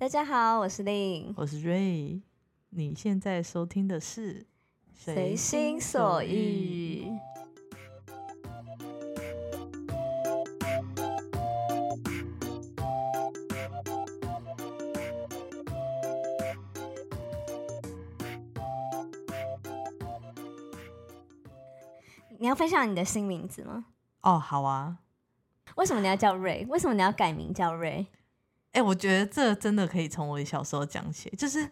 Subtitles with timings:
[0.00, 2.22] 大家好，我是令，我是瑞。
[2.70, 4.42] 你现在收听的是
[4.94, 7.02] 《随心所欲》。
[22.38, 23.86] 你要分享你的新名字吗？
[24.20, 24.98] 哦，好啊。
[25.74, 26.64] 为什么你要叫瑞？
[26.68, 28.06] 为什么你要改名叫瑞？
[28.72, 31.68] 哎，我觉得这真的可以从我小时候讲起，就是，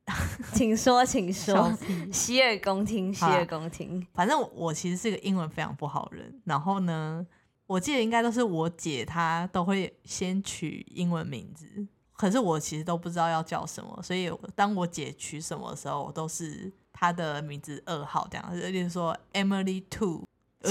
[0.52, 1.72] 请说，请说，
[2.12, 4.06] 洗耳恭听，洗耳恭听。
[4.14, 7.26] 反正我其实是个英文非常不好人，然后呢，
[7.66, 11.66] 我记得应该都是我姐她都会先取英文名字，
[12.12, 20.22] 可是我其实都不知道要叫什么，所以当我姐取什么的时候，我都是她的名字二号这样，例如说 Emily Two。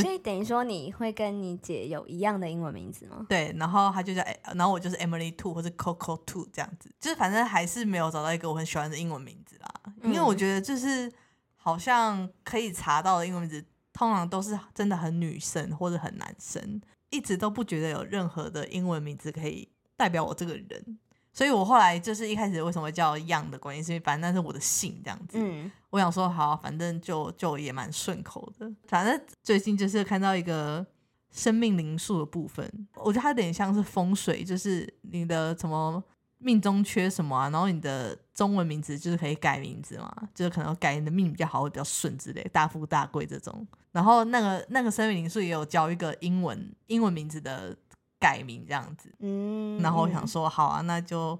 [0.02, 3.26] 所以等于说你会跟你姐有一样的英文名字吗？
[3.30, 4.24] 对，然后她就叫，
[4.56, 9.74] 然后我就是 Emily Two 或者 Coco Two 这样子，就是反正还是没有找到一个我很喜欢的英文名字啦。
[10.04, 11.12] 因为我觉得就是
[11.56, 21.00] 好像可以查到的英文名字，通常都是真的很女生或者很男生，一直都不觉得有任何的英文名字可以代表我这个人。
[21.36, 25.38] 所以我后来就是一开始为什么叫样的关系，是因为反正那是我的姓这样子。
[25.38, 28.72] 嗯，我想说好，反正就就也蛮顺口的。
[28.88, 30.86] 反正最近就是看到一个
[31.32, 36.02] 生命灵数的部分，我觉得它有点像是风水，就是你的什么
[36.38, 43.68] 命中缺什么啊，然后你的中文名字就是可以改名字嘛，就是可能改你的命比较好，会比较顺之类，大富大贵这种。
[43.92, 47.76] 然后那个那个生命灵数也有教一个英文英文名字的。
[48.20, 51.38] 改名这样子，嗯，然后我想说，好啊，那就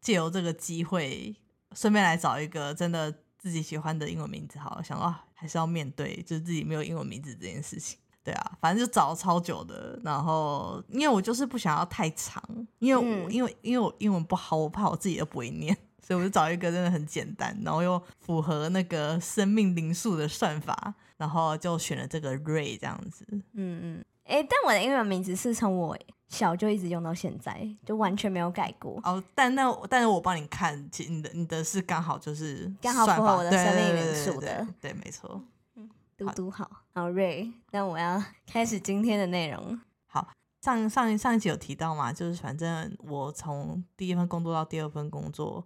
[0.00, 1.34] 借由这个机会，
[1.74, 4.58] 顺便来找一个真的自己喜欢的英文名字。
[4.58, 7.98] 好，想啊，还是要面对，就是自己没有英文名字这件事情。
[8.24, 12.42] 对啊，反正就找超久的，然后因为我就是不想要太长，
[12.78, 23.26] 因为我因为因为我英文不好，我怕我自己都不会念， 所以我就找一个真的很简单，然后又符合那个生命灵数的算法，然后就选了这个 Ray 这样子。
[23.30, 25.94] 嗯嗯，哎，但我的英文名字是从我。
[26.34, 29.00] 小就一直用到现在，就完全没有改过。
[29.04, 35.40] 哦，但那但是我帮你看，其你的你的是刚好就是刚好符合我的生命元素的，对，没错。
[35.76, 39.80] 嗯，嘟嘟好，好瑞，那我要 开始今天的内容。
[40.06, 45.64] 好，上上上一集有提到嘛，就是反正我从第一份工作到第二份工作，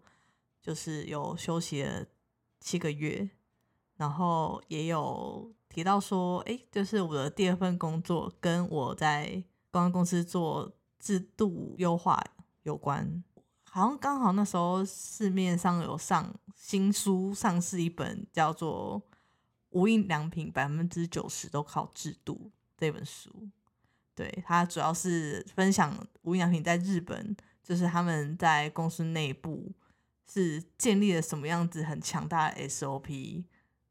[0.61, 2.05] 就是有休息了
[2.61, 3.31] 七个月，
[3.97, 9.43] 然后也有提到说，哎，就是我的第二份工作跟我在。
[9.85, 12.23] 公公司做制度优化
[12.63, 13.23] 有关，
[13.63, 19.01] 好像刚好那时候市面上有上新书上市一本，叫做
[19.71, 22.35] 《无印良品百分之九十都靠制度》
[22.77, 23.49] 这本书。
[24.15, 29.71] 对，它主要是分享无印良品在日本，就是他们在公司内部
[30.27, 33.45] 是建立了什么样子很强大的 SOP，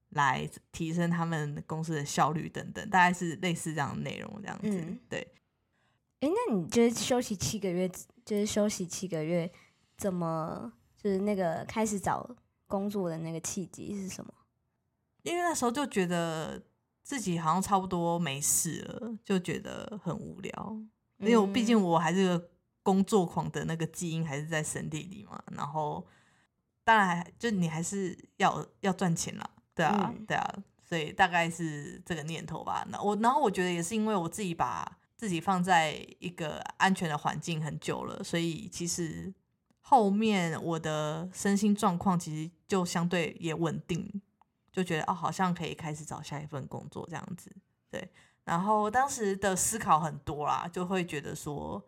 [0.10, 4.98] 来提升他们公司的效率等等，大概是类似这样的内容这样子。
[5.10, 5.34] 对。
[6.20, 7.88] 哎，那你就是休息七个月，
[8.26, 9.52] 就是休息七个月，
[9.96, 12.28] 怎么就是那个开始找
[12.66, 14.34] 工作的那个契机是什么？
[15.22, 16.60] 因为那时候就觉得
[17.04, 20.78] 自己好像差不多没事了，就觉得很无聊。
[21.20, 22.50] 因为我毕竟我还是个
[22.82, 25.40] 工作狂的那个基因还是在身体里嘛。
[25.52, 26.04] 然后
[26.84, 32.84] 当然就你还是要要赚钱了，对啊，对啊，所以大概是这个念头吧。
[32.90, 34.98] 那我然后我觉得也是因为我自己把。
[35.18, 39.34] 自己放在一个安全的环境很久了，所以其实
[39.82, 44.22] 后面我的身心状况其实就相对也稳定，
[44.72, 47.52] 就觉得哦，好像可以开始找下一份工作这样子。
[47.90, 48.08] 对，
[48.44, 51.84] 然后当时的思考很多啦，就会觉得说，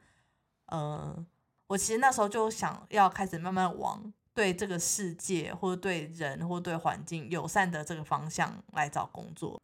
[0.65, 1.25] 呃，
[1.67, 9.61] 我其实那时候就想要开始慢慢往对这个世界或者对人或对环境友善的这个方向来找工作。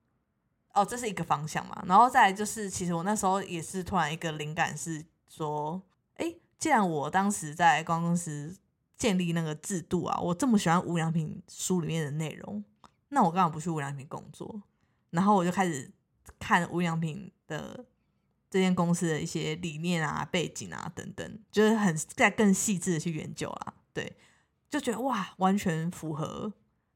[0.76, 5.82] 哦，这是一个方向嘛，然后再来就是，其实我那时候也是突然一个灵感是说，
[6.16, 8.54] 哎，既然我当时在公司
[8.98, 12.62] 建立那个制度啊，我这么喜欢无良品书里面的内容，
[13.08, 14.62] 那我干嘛不去无良品工作？
[15.12, 15.90] 然后我就开始
[16.38, 17.86] 看无良品的
[18.50, 23.74] 这间公司的一些理念啊、背景啊等等，就是很在更细致的去研究啦。
[23.94, 24.18] 对，
[24.70, 26.52] 就觉得哇，完全符合。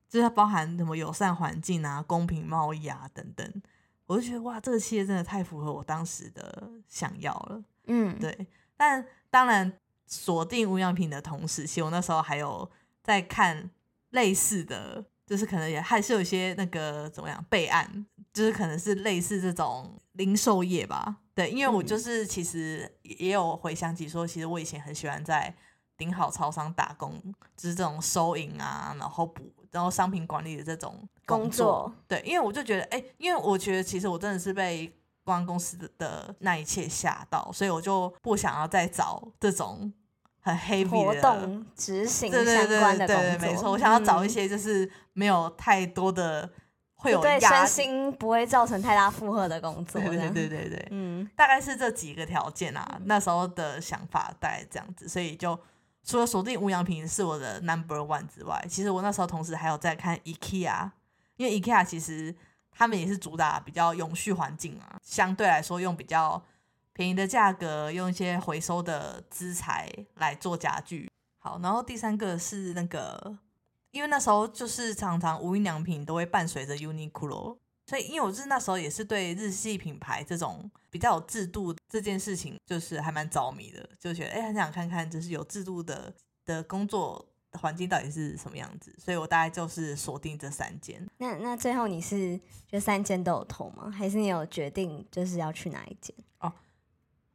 [0.10, 3.62] 就是它包含什么友善环境啊、公平贸易啊等等，
[4.08, 7.64] 我就觉得哇，这个企业真的太符合我当时的想要了。
[7.86, 8.48] 嗯，对。
[8.76, 9.72] 但当然，
[10.08, 12.70] 锁定无样品的同时，其实我那时候还有
[13.04, 13.70] 在看
[14.10, 21.18] 类似的，就是可能也还是有一些那个怎么样备案，就是可能是类似这种零售业吧。
[21.36, 25.54] 对，因为我就是其实也有回想起说，其实我以前很喜欢在
[25.98, 27.22] 顶好超商打工，
[27.56, 31.66] 就是这种收银啊，然后补，然后商品管理的这种工作。
[31.66, 34.88] 作对，因为我就觉得，哎、因为我觉得其实我真的是被
[35.24, 39.94] 公关公司的的那一切吓到，所以我就不想要再找这种
[40.40, 46.50] 很 heavy 活的动执行相关的对对，工作，没错，我想要找一嗯些就是没有太多的
[46.96, 47.68] 会有对身。
[47.68, 53.00] 心不会造成太大负荷的工作，对对对对，嗯，大概是这几个条件啊。
[53.06, 55.58] 那时候的想法大概这样子，所以就
[56.10, 60.90] 除了锁定无氧品是我的 number one 之外，其实我那时候同时还有在看 IKEA，
[61.36, 62.36] 因为 IKEA 其实
[62.72, 66.44] 他们也是主打比较永续环境啊，相对来说用比较
[66.94, 71.08] 便宜的价格，用一些回收的资材来做家具。
[71.38, 73.38] 好，然后第三个是那个，
[73.92, 77.56] 因为那时候就是常常无印良品都会伴随着 Uniqlo，
[77.90, 86.14] 所以因为我是那时候也是对日系品牌这种比较有制度这件事情，就是还蛮着迷的，就觉得哎、很想看看就是有制度的
[86.46, 91.04] 的工作环境到底是什么样子，所以我大概就是锁定这三间。
[91.18, 93.90] 那那最后你是就三间都有投吗？
[93.90, 96.16] 还是你有决定就是要去哪一间？
[96.42, 96.54] 哦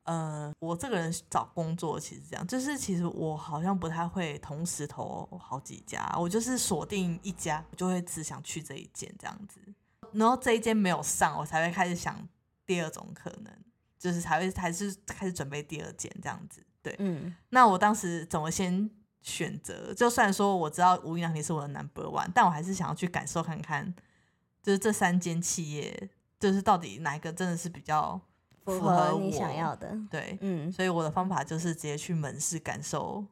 [0.05, 9.61] 呃，我这个人找工作其实这样，就是其实我好像不太会同时投好几家，我就是锁定一家，我就会只想去这一间这样子。
[10.15, 12.27] 然后这一间没有上，我才会开始想
[12.65, 13.53] 第二种可能，
[13.99, 16.65] 就是才会还是开始准备第二间这样子。
[16.83, 18.91] 对，嗯，那我当时怎么先
[19.23, 19.93] 选择？
[19.95, 23.95] 就算说我知道无印良品是我的 number one，但我还是想要去感受看看，
[24.63, 28.21] 就是这三间企业，就是到底哪一个真的是比较
[28.65, 30.37] 符符合合你想要的，对。
[30.43, 33.25] 嗯，所以我的方法就是直接去门市感受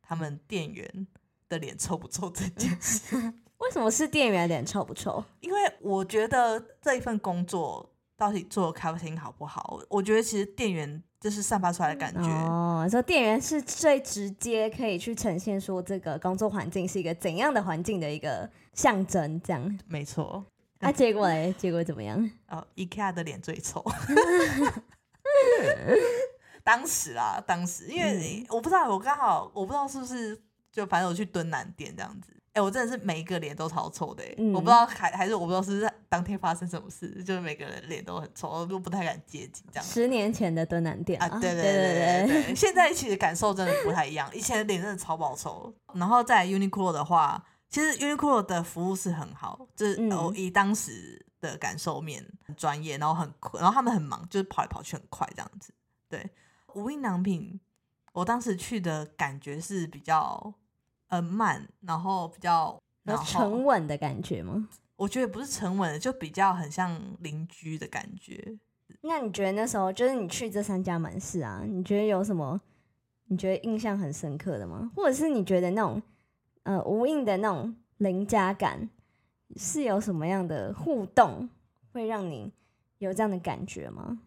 [0.00, 1.06] 他们店员
[1.48, 5.24] 的脸臭不臭这件事， 为什么是店员脸臭不臭？
[5.40, 12.28] 因为我觉得这一份工作到底做的开心好不好，我觉得其实店员就是散发出来的感觉。
[12.28, 19.78] 哦，说店员是最直接可以去呈现说这个工作环境是一个怎样的环境的一个象征，这样。
[19.86, 20.44] 没错，
[20.80, 21.54] 啊，结果嘞？
[21.58, 22.30] 结果怎么样？
[22.48, 23.84] 哦，IKEA 的脸最臭。
[26.64, 30.40] 当时啊，当时因为我不知道，我刚好我不知道是不是
[30.70, 39.84] 就反正我去蹲南店这样子，哎、我真的是每一个脸都超臭的、欸，嗯我不知道还还是我不知道是不是当天发生什么事，就是每个人脸都很臭，我都不太敢接近这样。
[39.84, 45.72] 十年前的敦南店啊，对对对对现在其实感受真的不太一样，以前的脸真的超爆臭。
[45.94, 55.72] 然后在 Uniqlo 的话，其实 Uniqlo 的服务是很好，就是嗯我以当时的感受面很专业，然后很快，然后他们很忙，就是跑来跑去很快这样子。
[56.08, 56.28] 对，
[56.74, 57.60] 无印良品，
[58.12, 60.52] 我当时去的感觉是比较
[61.10, 64.68] 呃慢，然后比较然后沉稳的感觉吗？
[64.96, 68.58] 我觉得不是沉稳的，就比较很像邻居的感觉。
[69.02, 72.60] 那你觉得那时候就是你去这三家门市啊，你觉得有什么
[73.26, 74.90] 你觉得印象很深刻的吗？
[74.94, 76.02] 或者是你觉得那种
[76.64, 78.90] 呃无印的那种邻家感
[79.56, 81.48] 是有什么样的互动
[81.92, 82.52] 会让你
[82.98, 84.20] 有这样的感觉吗？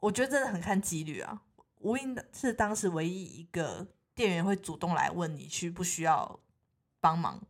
[0.00, 1.42] 我觉得真的很看几率啊。
[1.80, 6.38] 无印的是当时唯一一个店员会主动来问你需不需要
[7.00, 7.40] 帮忙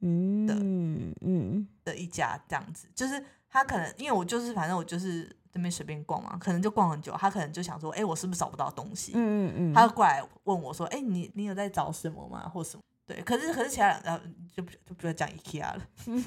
[0.00, 2.88] 嗯嗯的一家，这样子。
[2.94, 9.12] 就是他可能因为我就是反正我就是这边随便逛嘛，可能就逛很久，他可能就想说，哎、我是不是找不到东西？
[9.14, 12.48] 嗯嗯嗯，他就过来问我说，哎、你你有在找什么吗？
[12.48, 12.82] 或什么？
[13.06, 14.20] 对，可是可是其他人呃
[14.54, 15.86] 就不就不要讲 IKEA 了，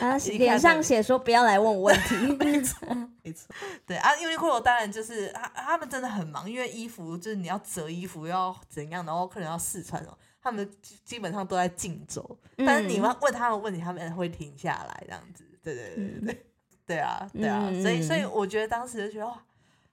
[0.00, 2.14] 他一看脸上就写说不要来问我问题，
[2.44, 2.86] 没错，
[3.22, 3.46] 没错。
[3.86, 12.38] 对啊，Uniqlo 当然就是他他们真的很忙，因为衣服就是你要折衣服要怎样，然后客人要试穿哦，他们基基本上都在竞走。
[12.58, 15.44] 但是你嗯问问他们问题，他们会停下来这样子。
[15.62, 16.46] 对对对对对，
[16.86, 19.40] 对啊对啊，嗯所以所以嗯我觉得当时就觉得哇，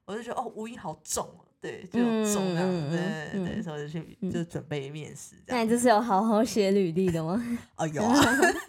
[0.05, 1.99] 我就觉得哦，无印好重哦，对，就
[2.33, 5.63] 重这样子，对对对所以我就去嗯就准备面试这那。
[5.63, 7.39] 你这是有好好写履历的吗？
[7.77, 8.15] 哦有啊，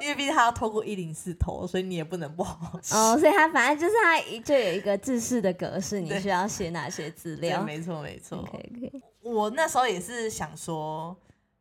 [0.00, 2.94] 因为毕竟他要透过一零四投，所以你也不能不好好写。
[2.94, 7.62] 哦，所以他反正就是他一就有一个制式的格式，你需要写哪些资，料。
[7.62, 8.42] 没错没错。
[8.50, 11.16] 可以可以我那时候也是想说，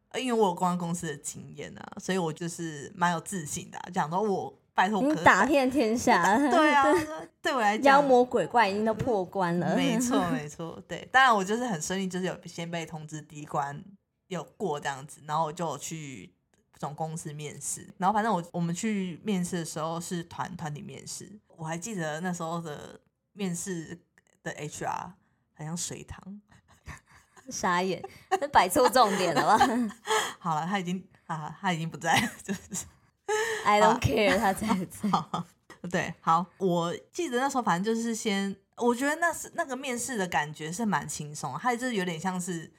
[0.10, 6.84] 呃因为我有公关公司的经验啊，所以我就是蛮有自信的、啊，讲说我拜托打遍天下， 对啊，
[7.42, 9.76] 对我来讲妖魔鬼怪已经都破关了。
[9.76, 13.84] 没错没错，对，当然我就是很顺利，就是有先被通知第一关
[14.28, 16.34] 有过这样子，然后我就有去
[16.82, 23.00] 总公司面试，然后反正我我们去面试的时候是团团体面试，我还记得那时候的
[23.34, 24.00] 面试
[24.42, 25.12] 的 HR
[25.54, 26.42] 很像水塘。
[27.50, 29.64] 傻眼，那摆错重点了吧
[30.40, 32.86] 好了，他已经啊，他已经不在了，就是？
[33.64, 35.10] I don't care，他在不在？
[35.12, 35.46] 好，
[35.92, 42.72] 对，好，我记得那时候反正就是先，我觉得那是那个面试的感觉是蛮轻松他，就是有点像是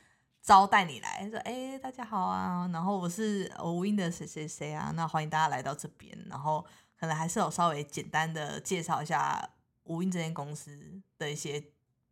[0.42, 6.64] 招待你来，说哎、大家好啊，然后我是无印的谁谁谁啊，那欢迎大家来到这边，然后
[6.98, 9.48] 可能还是有稍微简单的介绍一下
[9.84, 11.62] 无印这间公司的一些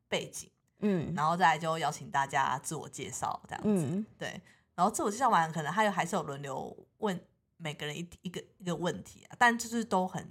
[0.09, 1.13] 背景，嗯。
[1.17, 4.07] 然后再来就邀请大家自我介绍这样子，嗯。
[4.17, 4.41] 对，
[4.77, 7.21] 然后自我介绍完，可能还有还是有轮流问
[7.57, 10.25] 每个人一一个一个问题啊，但就是都很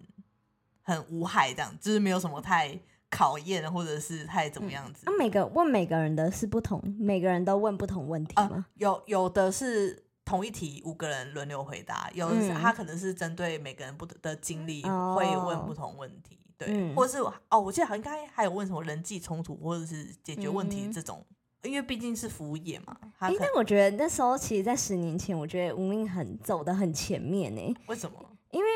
[0.82, 2.80] 很无害这样，就是没有什么太
[3.10, 5.04] 考验或者是太怎么样子。
[5.06, 8.66] 那、每个问每个人的是不同，每个人都问不同问题啊吗？
[8.76, 17.18] 有有的是同一题五个人轮流回答，有的是嗯他可能是针对每个人不同的经历哦会问不同问题，对，嗯或者是
[17.50, 21.26] 哦，我记得好像应该还有问什么人际冲突或者是解决问题嗯这种，
[21.64, 28.18] 因为毕竟是服务业嘛，他诶，可但我觉得那时候其实，在十年前，我觉得无印很走的很前面呢、为什么？
[28.52, 28.70] 因为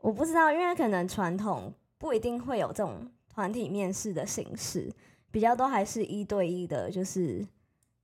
[0.00, 3.08] 我不知道，因为可能传统不一定会有这种
[3.40, 4.92] 团体面试的形式，
[5.30, 7.46] 比较多还是一对一的，就是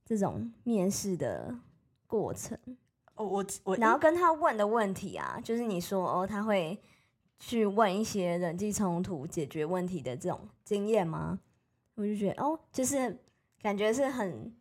[0.03, 1.53] 这种面试的
[2.07, 2.57] 过程。
[3.13, 6.81] 哦，我我然后跟他问的问题啊，就是你说哦，他会
[7.37, 11.39] 去问一些人际冲突解决问题的这种经验吗？
[11.93, 13.15] 我就觉得哦，就是
[13.61, 14.51] 感觉是很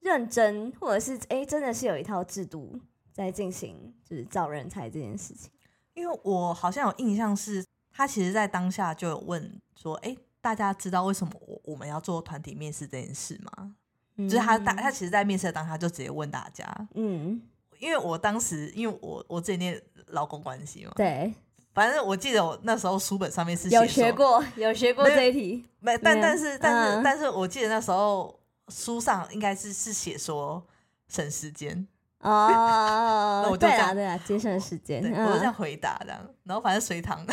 [0.00, 2.80] 认真，或者是哎，真的是有一套制度
[3.12, 5.52] 在进行，就是找人才这件事情。
[5.92, 7.62] 因为我好像有印象是，
[7.92, 13.74] 他其实在当下就有问说，哎、大家知道为什么我我们要做团体面试这件事吗？
[14.16, 17.40] 就是他大他其实，在面试的当下就直接问大家，嗯，
[17.78, 21.32] 因为我当时因为我我自己念劳工关系嘛，对，
[21.72, 25.64] 反正我记得我那时候书本上面是有学过，有学过这一题。
[25.80, 30.62] 没，但但是但是、嗯但是我记得那时候书上应该是是写说
[31.08, 31.74] 省时间，
[32.20, 35.00] 哦，那我就这样对啦对啦，节省时间。
[35.02, 37.24] 对，我就这样嗯回答这样，然后反正隋唐，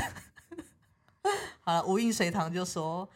[1.62, 3.08] 好了，无印隋唐就说，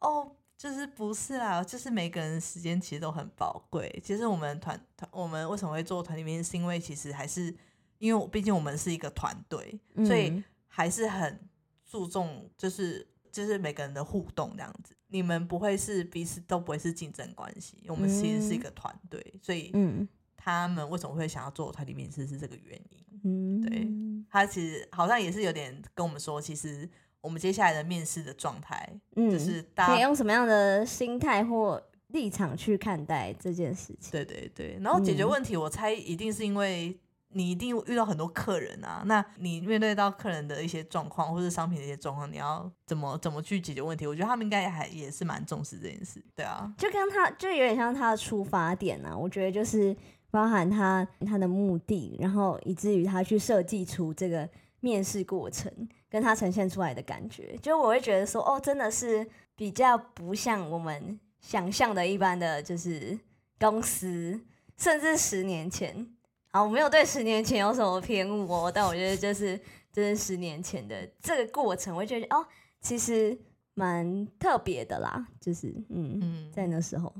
[0.00, 4.00] 哦，就是不是啦，就是每个人时间其实都很宝贵。
[4.04, 7.54] 其实我们团团，我们为什么会做团体面试，是因为其实还是
[7.98, 11.48] 因为毕竟我们是一个团队，所以嗯还是很
[11.84, 14.94] 注重，就是就是每个人的互动这样子。
[15.08, 23.20] 你们不会是彼此都不会是竞争关系，我们其实是一个团队，所以嗯他们为什么会想要做团体面试是这个原因。
[23.24, 23.88] 嗯，对
[24.28, 26.88] 他其实好像也是有点跟我们说，其实
[27.26, 34.12] 我们接下来的面试的状态，嗯，就是大家可以用什么样的心态或立场去看待这件事情？
[34.12, 36.96] 对对对，然后解决嗯问题，我猜一定是因为
[37.30, 44.06] 你一定遇到很多客人啊，那你面对到客人的一些状况或者商品的一些状况，你要怎么怎么去解决问题？
[44.06, 49.94] 我觉得他们应该还也是蛮重视这件事，对啊，就跟他就有点像他的出发点啊，我觉得就是
[50.30, 54.48] 包含他他的目的，然后以至于他去设计出这个
[54.80, 55.70] 面试过程，
[56.16, 63.18] 跟他呈现出来的感觉，就我会觉得说，哦，真的是比较不像我们想象的一般的，就是
[63.58, 64.40] 公司，
[64.78, 66.08] 甚至十年前。
[66.52, 69.60] 啊，我没有对十年前有什么偏误哦，但我觉得就是
[69.92, 72.46] 就是十年前的这个过程，我会觉得哦，
[72.80, 73.38] 其实
[73.74, 77.14] 蛮特别的啦，就是嗯嗯，在那时候，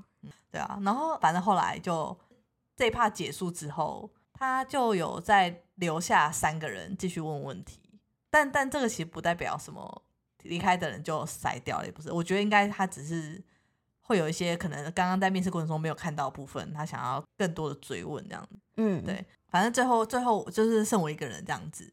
[0.51, 2.19] 对啊，然后反正后来就
[2.75, 7.79] 这一趴结束之后，他就有再留下三个人继续问问题，
[8.37, 10.03] 但但这个其实不代表什么
[10.43, 13.43] 离开的人就筛掉了，也不是，我觉得应该他只是
[14.03, 18.59] 会有一些可能刚刚在面试过程中没有看到的部分，他想要更多的追问这样子。
[18.77, 21.91] 嗯，对，反正最后最后就是剩我一个人这样子，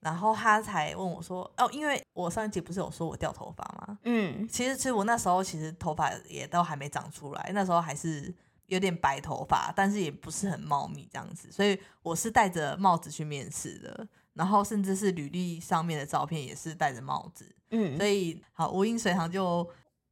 [0.00, 3.98] 然后他才问我说，哦，因为我上一集不是有说我掉头发吗？
[4.02, 8.34] 嗯其实，其实我那时候其实头发也都还没长出来，那时候还是
[8.66, 14.08] 有点白头发，但是也不是很茂密这样子，所以我是戴着帽子去面试的，
[14.38, 19.68] 然后甚至是履历上面的照片也是戴着帽子，嗯所以好，无印水堂就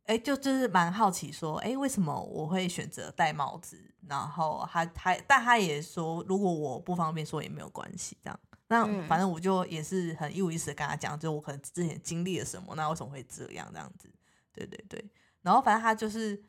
[0.06, 3.78] 哎就就是蛮好奇说，哎为什么我会选择戴帽子？
[4.08, 8.40] 然后他他但他也说，如果我不方便说也没有关系，这样。
[8.66, 14.12] 那嗯反正我就也是很一五一十的跟他讲，就我可能之前经历了什么，那为什么会这样这样子？
[14.52, 15.08] 对对对，
[15.42, 16.42] 然后反正他就是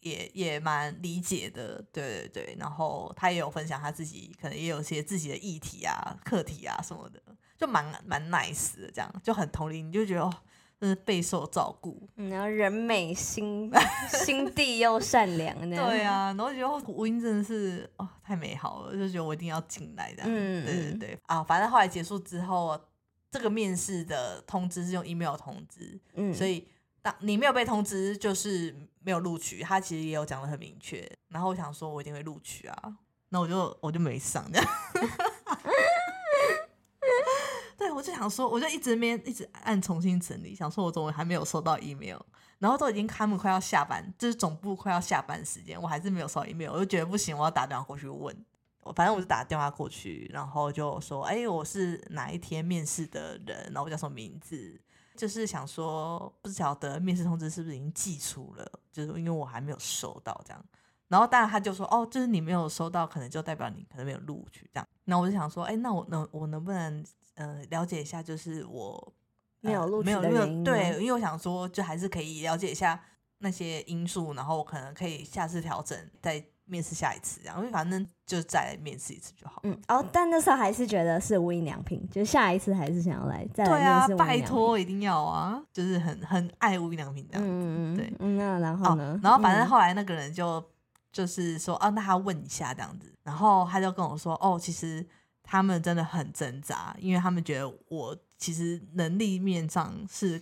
[0.00, 7.20] 也也蛮理解的，对对对，然后他也有分享他自己可能也有一些自己的议题啊、课题啊什么的，
[7.58, 10.32] 就蛮蛮 nice 的，这样就很同理，你就觉得哦，
[10.80, 12.08] 真是备受照顾。
[12.16, 13.70] 嗯，然后人美心
[14.08, 20.28] 心地又善良，对，啊，然后觉得哦吴英真的是哦太美好了，就觉得我一定要进来这样。
[20.30, 22.80] 嗯对对嗯对啊，反正后来结束之后，
[23.30, 26.66] 这个面试的通知是用 email 通知，嗯，所以
[27.02, 29.62] 当你没有被通知，就是没有录取。
[29.62, 31.10] 他其实也有讲的很明确。
[31.28, 32.96] 然后我想说，我一定会录取啊，
[33.28, 34.68] 那我就我就没上这样。
[37.76, 42.18] 对，我就想说，我就一直面一直按重新整理，想说我怎么还没有收到 email，
[42.58, 48.44] 然后都已经他们快要下班，就是总部快要下班时间，我还是没有收到 email，我就觉得不行，我要打电话过去问。
[48.82, 54.80] 我反正我就打电话过去，然后就说：“哎、我是哪一天面试的人，然后我叫什么名字？”
[55.16, 60.64] 就是想说，不晓得面试通知是不是已经寄出了，就是因为我还没有收到这样。
[61.08, 69.12] 然后当然他就说：“哦，就是你没有收到，可能就代表你可能没有录取这样。”那我就想说：“哎、那我能我能不能呃了解一下，就是我
[69.62, 73.02] 呃没有录取没有没有的原因对，因为我想说，就还是可以了解一下
[73.38, 79.60] 那些因素，然后我可能可以下次调整，再面试下一次这样，因为反正就再面试一次就好。
[79.64, 84.40] 嗯，哦，但那时候还是觉得是无印良品，就下一次还是想要来再来对啊拜。
[84.40, 87.50] 托一定要啊，就是很很爱无印良品这样子。
[87.52, 89.14] 嗯嗯对嗯嗯，那然后呢？
[89.14, 90.64] 哦，然后反正嗯后来那个人就
[91.12, 95.04] 就是说，哦，那他问一下这样子，然后他就跟我说，哦，其实
[95.42, 100.40] 他们真的很挣扎，因为他们觉得我其实能力面上是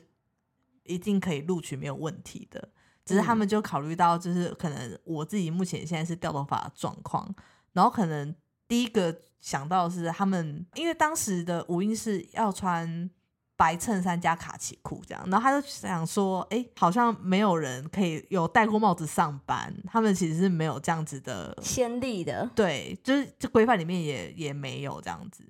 [0.84, 2.68] 一定可以录取没有问题的，
[3.08, 7.34] 只是他嗯们就考虑到就是可能我自己目前现在是掉头发的状况，
[7.72, 8.34] 然后可能
[8.66, 13.08] 第一个想到的是他们，因为当时的五音是要穿
[13.56, 25.44] 白衬衫加卡其裤这样，然后他就想说，哎、好像没有人可以有戴过帽子上班，他们其实是没有这样子的，先例的，对，就是这规范里面也也没有这样子。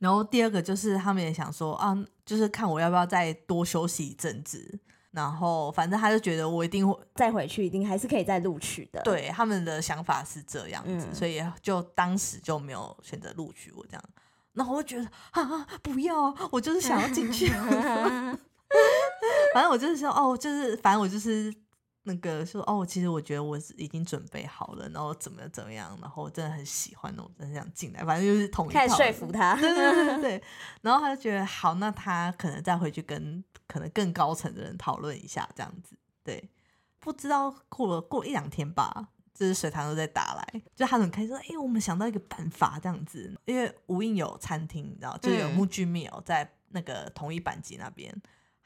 [0.00, 4.80] 然后第二个就是他们也想说啊，就是看我要不要再多休息一阵子，
[5.12, 14.02] 然后反正他就觉得我一定会再回去一定还是可以再录取的。，对他们的想法是这样子，嗯所以就当时就没有选择录取我这样。
[14.52, 17.48] 然后我就觉得啊，不要啊，我就是想要进去。
[19.52, 21.52] 反正我就是说，哦，就是反正我就是
[22.04, 29.54] 那个说，哦，其实我觉得我是已经准备好了，然后怎么怎么样，然后真的很喜欢，我真的想进来，反正就是同一开始说服他。
[29.56, 30.42] 对对对对 对，
[30.80, 35.94] 然后他就觉得好，那他可能再回去跟可能更高层的人讨论一下，这样子。
[36.24, 36.50] 对，
[36.98, 48.10] 不知道过了过一两天吧，就是水塘都在打来，就他很开心说：“哎、我们想到一个办法，这样子，因为无印有餐厅，你知道，就有嗯木居 meal 在那个同一板级那边。”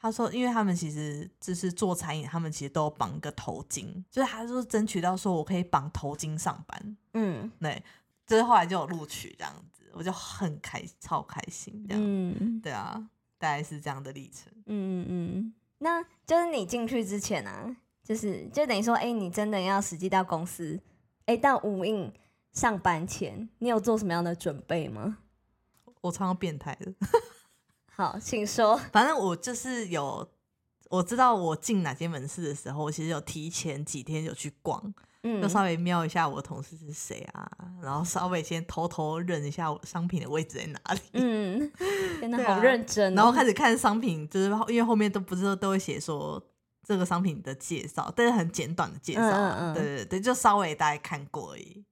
[0.05, 7.81] 他说：“因为他们其实就是做餐饮，他们其实都有绑个头巾，就是他说争取到说我可以绑头巾上班，嗯对，
[8.27, 12.03] 就是后来就有录取这样子，我就很开超开心这样。
[12.05, 13.03] 嗯对啊，
[13.39, 14.53] 大概是这样的历程。
[14.67, 20.79] 嗯嗯嗯，那就是你进去之前啊，就是就等于说，哎、你真的要实际到公司，
[21.25, 22.13] 哎、到无印
[22.51, 25.17] 上班前，你有做什么样的准备吗？
[26.01, 26.93] 我超变态的，
[27.95, 28.75] 好，请说。
[28.91, 30.27] 反正我就是有，
[30.89, 37.49] 我知道我进哪间门市的时候，我其实有提前几天有去逛，嗯就稍微瞄一下我同事是谁啊，
[37.81, 40.99] 然后稍微先偷偷认一下我商品的位置在哪里。
[41.13, 41.71] 嗯，
[42.19, 43.15] 真的 好认真、哦。
[43.15, 46.43] 然后开始看商品，就是因为后面都不是都会写说
[46.83, 51.83] 这个商品的介绍，但是很简短的介绍啊，嗯嗯嗯对对对，就稍微大概看过而已。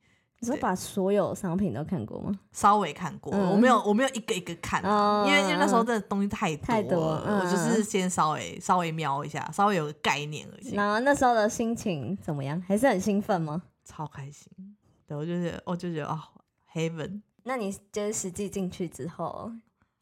[0.51, 2.31] 你说把所有商品都看过吗？
[2.51, 12.61] 稍微看过，嗯我没有我没有一个一个看啊、哦因为因为那时候真的东西太多太多了嗯我就是先稍微稍微瞄一下，稍微有个概念而已，然后那时候的心情怎么样？
[12.67, 13.63] 还是很兴奋吗？
[13.85, 14.51] 超开心。
[15.07, 16.19] 对，我就觉得，我就觉得哦
[16.73, 17.21] ，heaven。
[17.43, 19.51] 那你就是实际进去之后，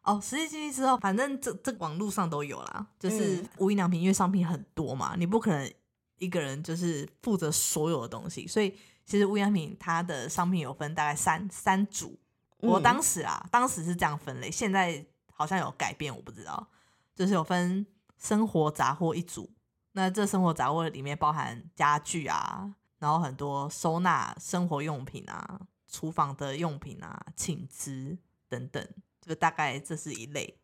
[0.03, 5.71] 哦，实际进去之后，反正这这网络上都有啦，就是嗯无印良品，因为商品很多嘛，你不可能
[6.17, 8.75] 一个人就是负责所有的东西，所以
[9.11, 12.17] 其实无印良品它的商品有分大概三三组。
[12.59, 16.65] 我嗯当时啊，当时是这样分类，现在好像有改变，我不知道。
[17.13, 17.85] 就是有分
[18.17, 19.51] 生活杂货一组，
[19.91, 28.87] 那这生活杂货里面包含家具啊，然后很多收纳生活用品啊、厨房的用品啊、寝资等等，
[29.19, 30.57] 就大概这是一类。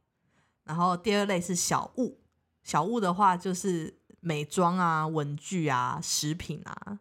[0.63, 2.21] 然后第二类是小物，
[2.63, 6.99] 小物的话就是美妆啊、文具啊、食品啊、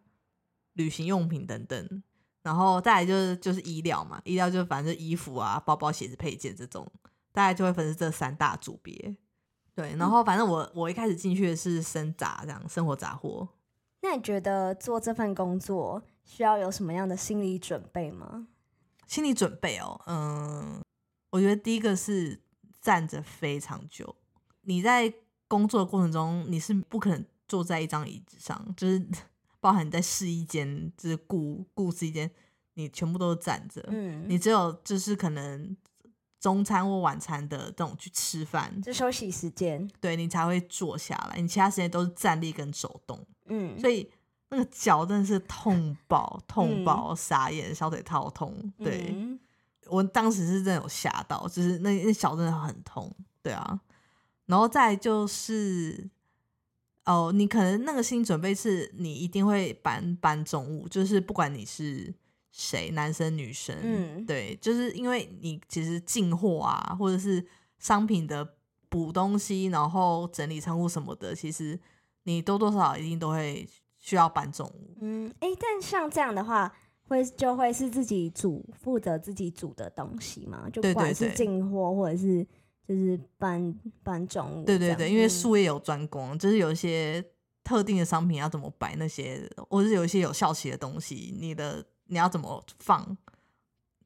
[0.77, 2.03] 旅行用品等等。
[2.41, 6.89] 然后再来就是就是医疗嘛，医疗就反正就衣服啊、包包、鞋子、配件这种，
[7.33, 9.17] 大概就会分是这三大组别。
[9.75, 13.47] 对，然后反正我我一开始进去的是生杂这样生活杂货，
[14.01, 18.47] 那你觉得做这份工作需要有什么样的心理准备吗？
[19.05, 20.81] 心理准备哦，嗯，
[21.31, 22.41] 我觉得第一个是
[22.81, 24.15] 站着非常久。
[24.61, 25.13] 你在
[25.47, 29.05] 工作的过程中，你是不可能坐在一张椅子上，就是
[29.59, 32.29] 包含你在试衣间，就是顾顾试衣间，
[32.75, 33.83] 你全部都是站着。
[33.89, 35.75] 嗯，你只有就是可能
[36.39, 43.25] 中餐或晚餐的这种去吃饭，就休息时间，对你才会坐下来，你其他时间都是站立跟走动。
[43.47, 44.09] 嗯，所以
[44.49, 48.73] 那个脚真的是痛爆，痛嗯爆，傻眼，小腿套痛。
[48.77, 49.39] 对，嗯
[49.89, 53.09] 我当时是真的有吓到，就是那那脚真的很痛，
[53.41, 53.79] 对啊。
[54.45, 56.09] 然后再就是，
[57.07, 62.13] 哦，你可能那个心理准备是你一定会搬搬重物，就是不管你是
[62.51, 67.45] 谁，男生女生，嗯对，就是因为你其实进货啊，或者是
[67.79, 68.55] 商品的
[68.89, 71.79] 补东西，然后整理仓库什么的，其实
[72.23, 73.65] 你多多少少一定都会
[73.97, 74.97] 需要搬重物。
[74.99, 76.75] 嗯，哎、但像这样的话，
[77.07, 80.69] 会就会是自己煮负责自己煮的东西嘛？
[80.69, 82.45] 就对不管是进货或者是
[82.87, 84.65] 就是搬搬重物。
[84.65, 87.23] 对对对，因为嗯术业有专攻，就是有一些
[87.63, 93.17] 特定的商品要怎么摆那些，或者是有一些有效期的东西，你的你要怎么放，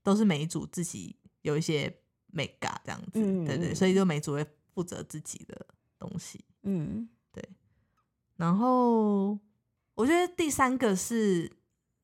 [0.02, 1.96] 都是每一组自己有一些
[2.28, 3.12] 美感这样子。
[3.14, 5.66] 嗯对对，嗯所以就每组会负责自己的
[6.00, 6.44] 东西。
[6.64, 7.44] 嗯对
[8.36, 9.38] 然后
[9.94, 11.52] 我觉得第三个是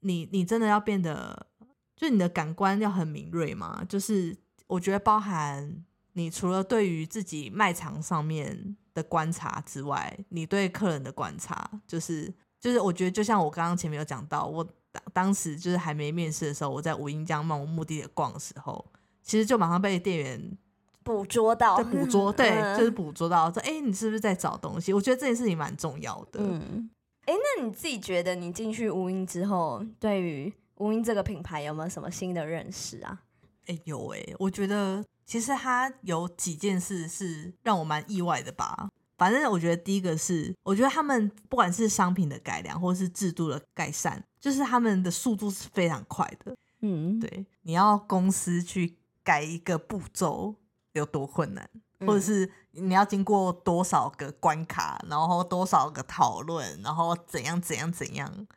[0.01, 1.47] 你你真的要变得，
[1.95, 3.83] 就你的感官要很敏锐嘛。
[3.83, 4.37] 就是
[4.67, 5.83] 我觉得包含
[6.17, 18.83] 你除了对于自己卖场上面的观察之外，你对客人的观察，就是就是我觉得就像我刚刚前面有讲到，我当当时就是还没面试的时候，我在无印江漫无目的的逛的时候，
[19.21, 20.57] 其实就马上被店员
[21.03, 24.91] 捕捉到在捕捉， 对，嗯就是捕捉到说，哎、你是不是在找东西？
[24.91, 26.39] 我觉得这件事情蛮重要的。
[26.41, 26.89] 嗯，
[27.25, 33.21] 哎、那你自己觉得你进去无印之后，对于无印这个品牌有没有什么新的认识啊？
[33.67, 38.89] 哎、有哎、我觉得其实他有几件事是让我蛮意外的吧。
[39.17, 46.55] 反正我觉得第一个是，我觉得他们不管是商品的改良或是制度的改善，就是他们的速度是非常快的。
[46.81, 50.53] 嗯，对，你要公司去改一个步骤
[50.93, 51.67] 有多困难，
[51.99, 58.47] 嗯或者是你要经过多少个关卡，然后多少个讨论，然后怎样怎样怎样，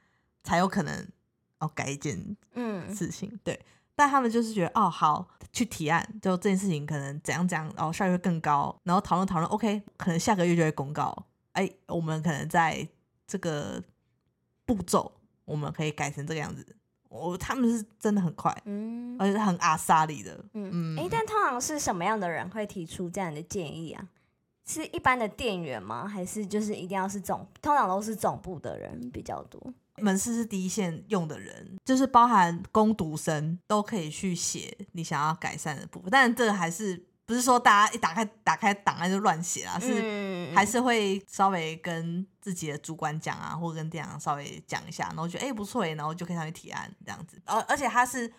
[0.44, 1.08] 才有可能
[1.60, 3.40] 哦改一件嗯事情。
[3.42, 3.58] 对，
[4.00, 11.14] 但他们就是觉得哦好，去提案，就这件事情可能怎样怎样，然后效率会更高，然后讨论讨论，OK，可能下个月就会公告，
[11.52, 12.88] 哎，我们可能在
[13.26, 13.82] 这个
[14.64, 15.12] 步骤，
[15.44, 16.66] 我们可以改成这个样子。
[17.10, 24.08] 我他们是真的很快，嗯而且是很阿萨里的，嗯，嗯，哎、但通常是什么样的人会提出这样的建议啊？
[24.64, 26.08] 是一般的店员吗？
[26.08, 27.46] 还是就是一定要是总？
[27.60, 29.60] 通常都是总部的人比较多。
[30.00, 47.40] 门市是第一线用的人，就是包含攻读生都可以去写你想要改善的部分，但这个还是不是说大家一打开打开档案就乱写啦，是嗯还是会稍微跟自己的主管讲啊，或者跟店长稍微讲一下，然后觉得哎、诶不错哎，然后就可以上去提案这样子。
[47.44, 48.32] 而而且他是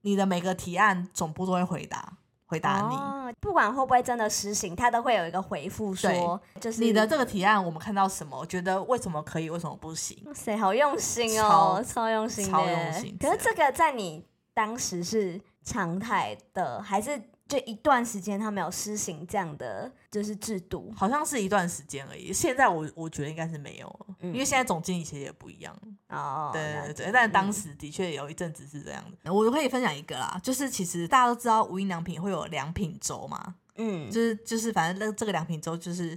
[0.00, 2.16] 你的每个提案总部都会回答
[2.48, 2.96] 回答你。
[2.96, 8.44] 哦，不管会不会真的实行，他都会有一个回复说，就是你的这个提案，我们看到什么？
[8.46, 10.20] 觉得为什么可以，为什么不行？
[10.26, 20.92] 哇塞好用心哦，超用心的超，用心可是这个在你当时是常态的，还是就一段时间他没有施行这样的就是制度？
[20.94, 22.30] 好像是一段时间而已。
[22.30, 25.74] 现在我我觉得应该是没有，嗯因为现在总经理其实也不一样。
[26.08, 29.32] 哦，对对对，但当嗯时的确有一阵子是这样的。
[29.32, 36.10] 我可以分享一个啦，就是其实大家都知道无印良品会有良品周嘛，嗯就是就是反正那这个良品周就是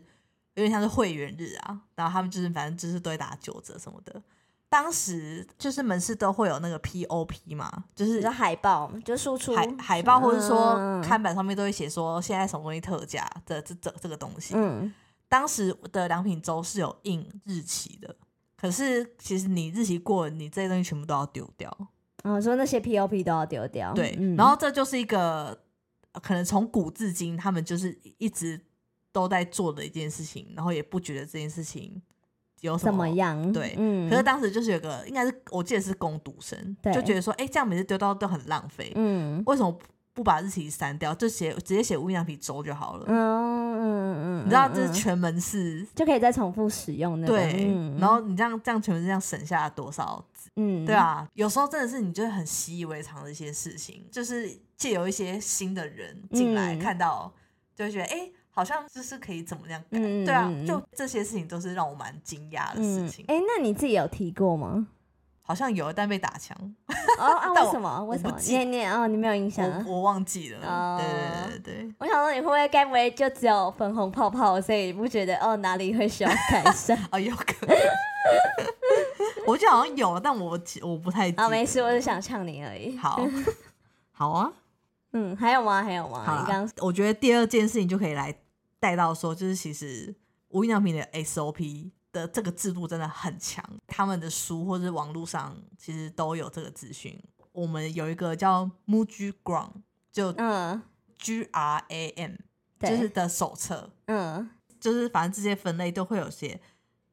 [0.56, 4.22] 有点像是会员日啊，然后他们就是反正就是都会打九折什么的。
[4.72, 14.54] 当时就是门市都会有那个 POP 嘛，就是海报，就输出海海报或者说嗯看板上面都会写说现在什么东西特价的这这这个东西。
[14.56, 14.90] 嗯
[15.28, 18.16] 当时的良品周是有印日期的，
[18.56, 21.70] 可是其实你日期过了，你这些东西全部都要丢掉。
[22.24, 25.60] 嗯，说那些 POP 都要丢掉，对，嗯然后这就是一个
[26.14, 28.58] 呃可能从古至今他们就是一直
[29.12, 32.02] 都在做的一件事情，然后也不觉得这件事情
[32.62, 33.52] 有什怎么么样？
[33.52, 36.94] 对嗯，可是当时就是有个，应该是我记得是攻读生，对。
[36.94, 39.44] 就觉得说，哎、这样每次丢到都很浪费，嗯。
[39.46, 39.78] 为什么
[40.14, 43.06] 不把日期删掉，就写直接写无印良品周就好了？
[43.08, 50.50] 嗯嗯嗯，你知道这是全门市就可以再重复使用那个，对，嗯然后你这样这样全门市这样省下了多少字？
[50.58, 56.80] 嗯，对，啊，有时候真的是你就会很习以为常的一些事情，就是借由一些新的人进来、嗯。
[56.80, 57.34] 看到，
[57.74, 59.98] 就会觉得哎、诶好像就是可以怎么样改。
[60.00, 64.88] 嗯对啊就这些事情都是让我蛮惊讶的事嗯情。，哎，那你自己有提过吗？
[65.44, 66.56] 好像有，但被打枪，
[67.20, 68.04] 哦啊，为什么？
[68.06, 68.30] 为什么？
[68.30, 69.84] 我不记你你哦，你没有印象啊？
[69.86, 70.66] 我我忘记了。
[70.66, 71.96] 哦对对对对对。
[72.00, 76.98] 我想说，你会不会该不会就只有粉红泡泡，所以你不觉得哦哪里会需要改善？
[77.12, 77.76] 哦，有可能。
[79.48, 81.30] 我记得好像有，但我记我不太。
[81.32, 82.96] 啊，没事，我是想呛你而已。
[82.96, 83.20] 好，
[84.14, 84.52] 好啊。
[85.14, 85.84] 嗯，还有吗？
[85.84, 86.24] 还有吗？
[86.24, 88.34] 好我觉得第二件事情就可以来
[88.80, 90.16] 带到说，就是其实
[90.50, 97.22] 无印良品的 SOP 的这个制度真的很强，他们的书或者是网络上其实都有这个资讯。
[97.52, 99.72] 我们有一个叫 Muji Ground，
[100.12, 100.82] 就嗯
[101.20, 102.32] ，G R A M，
[102.80, 106.60] 对，就是的手册，嗯就是反正这些分类都会有些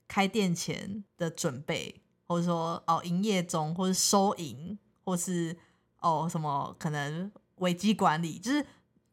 [0.07, 5.57] 开店前的准备，或者说哦营业中，或是收银，或是
[6.01, 7.31] 哦什么可能
[7.61, 8.65] 危机管理，就是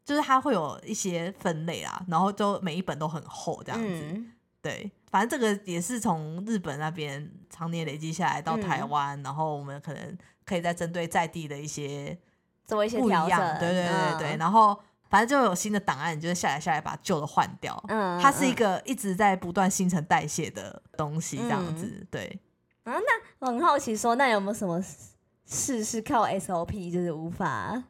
[0.04, 3.86] 就是它会有一些分类啦，然后就每一本都很厚这样子。
[3.88, 4.32] 嗯
[4.62, 12.18] 对，反正这个也是从日本那边常年累积下来到台嗯湾，然后我们可能可以再针对在地的一些
[12.64, 14.76] 做一些调整，对对对对，嗯然后
[15.08, 17.80] 反正就有新的档案，你就是下来下来把旧的换掉。
[17.86, 22.06] 嗯，它是一嗯个一直在不断新陈代谢的东西，这样嗯子。
[22.10, 22.40] 对，
[23.38, 24.82] 我很好奇说，那有没有什么
[25.44, 27.84] 事是靠 SOP 就是无法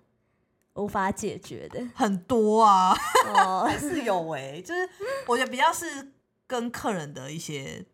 [0.77, 1.85] 无法解决的？
[1.95, 2.95] 很多啊，
[3.35, 4.89] 哦， 是有诶、就是
[5.27, 6.13] 我觉得比较是
[6.47, 7.85] 跟客人的一些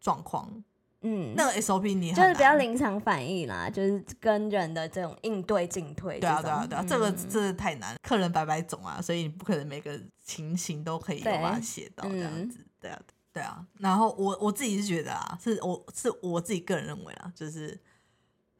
[0.00, 0.62] 状况，
[1.02, 2.58] 嗯，那个 SOP 你很就是比较难。
[2.60, 6.28] 临场反应啦，就是跟人的这种应对进退这对。
[6.28, 7.28] 啊，对啊，对啊，这个嗯。
[7.28, 13.00] 这个太难，客人百百种啊，所以你不可能每个情形都可以把它写到这样嗯子，对啊，
[13.32, 13.66] 对啊。
[13.78, 17.78] 然后我我自己是觉得啊，是我是我自己个人认为啊，就是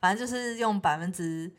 [0.00, 1.50] 反正就是用百分之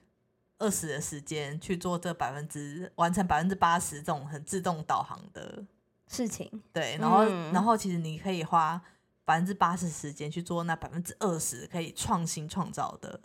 [0.60, 5.66] 二十的时间去做这百分之完成百分之八十这种很自动导航的，
[6.08, 7.52] 事情，对，然后、嗯。
[7.52, 8.82] 然后其实你可以花
[9.26, 13.20] 百分之八十时间去做那百分之二十可以创新创造的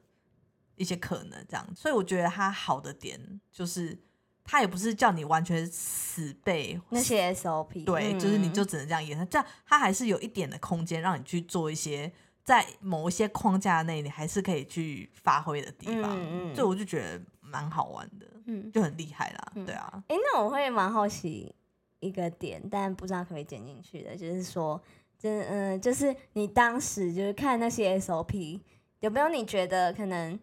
[0.76, 1.66] 一些可能，这样。
[1.76, 3.98] 所以我觉得它好的点就是，
[4.44, 8.52] 它也不是叫你完全死背那些 SOP，对，就是你嗯。
[8.54, 12.12] 就只能这样演，这样它还是有一点的空间让你去做一些
[12.48, 16.18] 在某一些框架内你还是可以去发挥的地方。
[16.18, 19.66] 嗯嗯所以我就觉得蛮好玩的，嗯，就很厉害啦，嗯。
[19.66, 21.54] 对啊，哎、那我会蛮好奇
[22.00, 24.82] 一个点，但不知道可不可以剪进去的，就是说，
[25.18, 28.58] 就是嗯、就是你当时就是看那些 SOP，
[29.00, 30.40] 有没有你觉得可能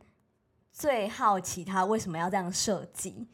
[0.71, 3.27] 最好奇他为什么要这样设计，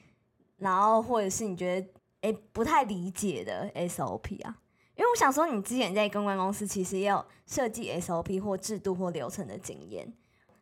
[0.59, 1.87] 然后或者是你觉得
[2.21, 4.55] 哎、诶不太理解的 SOP 啊？
[5.01, 10.13] 因为我想说，你之前在公关公司其实也有设计 SOP 或制度或流程的经验，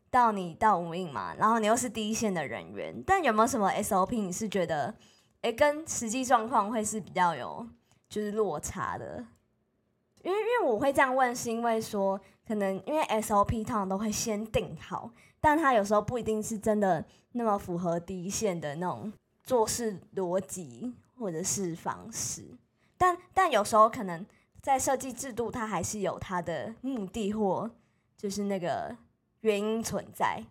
[0.10, 4.95] 到你到无印嘛，然后你又是第一线的人员，但有没有什么 SOP 你是觉得，
[5.41, 7.67] 诶跟实际状况会是比较有
[8.08, 9.25] 就是落差的？
[10.23, 19.12] 因为因为我会这样问，是因为说可能因为 SOP 通常都会先定好，但它有时候不一定是真的那么符合第一线的那种
[19.43, 22.58] 做事逻辑或者是方式，
[22.99, 24.23] 但但有时候可能
[24.62, 27.71] 在设计制度，它还是有它的目的或
[28.15, 28.95] 就是那个
[29.39, 30.43] 原因存在。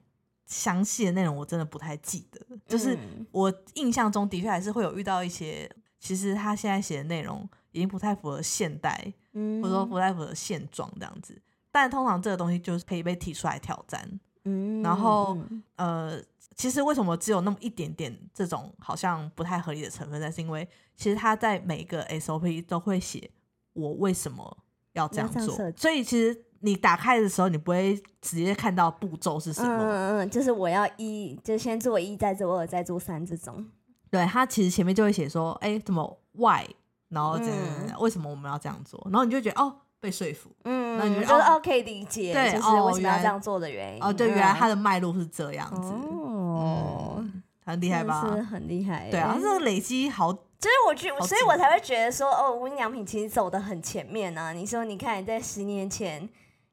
[0.46, 11.38] 详细的内容我真的不太记得，就是嗯我印象中的确还是会有遇到一些，其实他现在写的内容已经不太符合现代，嗯或者说不太符合现状这样子。
[11.70, 14.18] 但通常这个东西就是可以被提出来挑战。
[14.44, 16.22] 嗯然后嗯呃，
[16.58, 20.30] 其实为什么只有那么一点点这种好像不太合理的成分但？
[20.30, 23.30] 是因为其实他在每个 SOP 都会写
[23.72, 24.58] 我为什么
[24.92, 29.68] 要这样做所以其实你打开的时候，你不会直接看到步骤是什么。
[29.68, 33.64] 嗯嗯嗯，就是我要一，就先做一，再做二，再做三这种。
[34.10, 36.64] 对他其实前面就会写说，哎、怎么 why，
[37.10, 44.02] 然后怎样为什么我们要这样做，然后你就觉得哦被说服，嗯，那你觉得哦可以理解，对就是为什么要这样做的原因。
[44.02, 46.27] 哦，对，原来它的的脉络是这样子，哦，
[46.58, 48.26] 嗯，很厉害吧？
[48.34, 49.10] 是很厉害。
[49.10, 54.52] 对啊，这个累积好，就是我觉所以我才会觉得说，哦，无印良品其实走的很前面啊。
[54.52, 56.28] 你说，你看你在十年前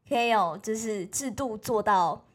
[0.07, 2.25] 可以有就是制度做到，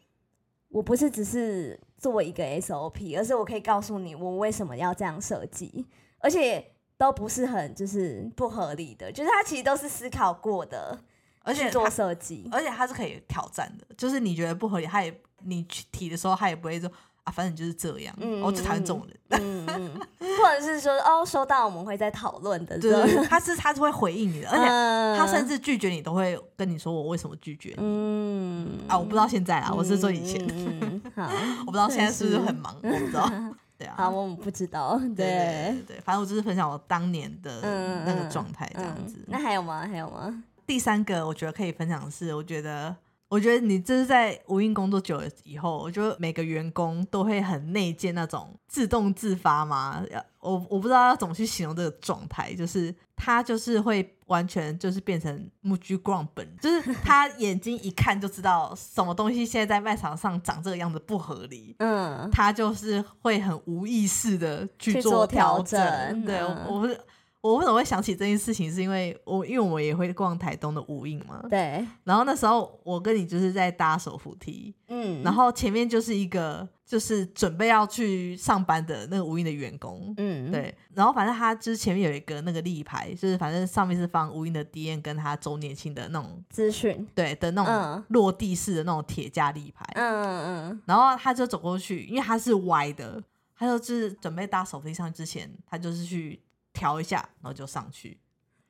[0.69, 5.87] 我不是只是做一个 SOP，而是我可以告诉你我为什么要这样设计，
[6.19, 10.99] 而且都不是很就是不合理的，就是它其实都是思考过的
[11.43, 12.49] 而且做设计。
[12.53, 16.91] 而且它是可以挑战的，就是你觉得不合理，他也你去提的时候，他也不会说
[17.25, 19.17] 啊，反正你就是这样，嗯我最讨厌这种人。
[19.41, 28.99] 嗯嗯， 或者是说哦，收到我们会再讨论的，对他是他是会回应你的，而且嗯他甚至拒绝你都会跟你说我为什么拒绝你嗯啊？
[28.99, 30.41] 我不知道现在啊，我是说以前，
[31.67, 33.31] 我不知道现在是不是很忙，我不知道。
[33.79, 39.19] 对啊，好，我们不知道，对对反正我就是分享我当年的嗯那个状态这样嗯子。
[39.27, 39.87] 那还有吗？
[39.91, 40.43] 还有吗？
[40.67, 42.95] 第三个我觉得可以分享的是，我觉得。
[43.31, 50.03] 我觉得你这是在无印工作久了以后，我觉得每个员工都会很内建那种自动自发嘛。
[50.11, 65.81] 要我我不知道要怎么去形容这个状态，就是他就是会完全就是变成木居逛本，就是他 眼睛一看就知道什么东西现在在卖场上长这个样子不合理，嗯，他就是会很无意识的去去做做调整。
[66.25, 67.01] 对，整嗯我我不是
[67.43, 90.83] 我为什么会想起这件事情，是因为我因为我们也会逛台东的无印嘛，对，然后那时候我跟你就是在搭手扶梯，嗯，然后前面就是一个就是准备要去上班的那个无印的员工，嗯，对，然后反正他就是前面有一个那个立牌，就是反正上面是放无印的 D N 跟他周年庆的那种，资讯，对的那种嗯落地式的那种铁架立牌，嗯嗯嗯。
[90.85, 93.23] 然后他就走过去，因为他是歪的，
[93.57, 96.39] 他就是准备搭手扶梯上去之前，他就是去
[96.73, 98.19] 调一下，然后就上去。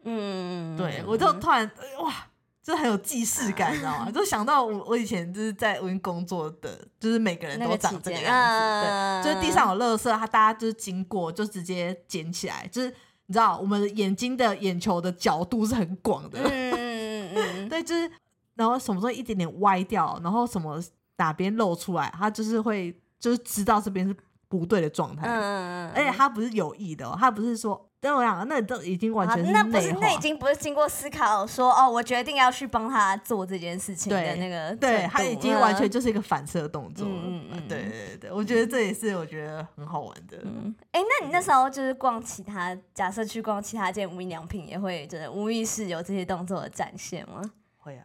[0.04, 2.14] 嗯，对我就突然呃哇，
[2.62, 4.10] 就很有既视感，你知道吗？
[4.12, 8.90] 就想到我我以前就是在无印工作的，就是每个人都长这个样子，对。
[8.90, 12.88] 嗯就是地上有垃圾，他大家就是经过就直接捡起来，就是
[13.26, 18.10] 你知道我们眼睛的眼球的角度是很广的，嗯嗯嗯嗯， 对，就是
[18.54, 20.82] 然后什么时候一点点歪掉，然后什么
[21.18, 24.16] 哪边露出来，他就是会就是知道这边是
[24.48, 35.90] 不对的状态，嗯嗯，而且他不是有意的、哦，他不是说，但我想那都已经完全是那不是那已经不是经过思考说哦，我决定要去帮他做这件事情的那个对，他已经完全嗯。
[35.90, 37.68] 就是一个反射动作，嗯嗯嗯。
[37.68, 47.42] 对对对对，我觉得这也是我觉得很好玩的，嗯，哎、那你那时候就是逛其他，假设去逛其他间无印良品，也会就是无意识有这些动作的展现吗？
[47.76, 48.04] 会啊。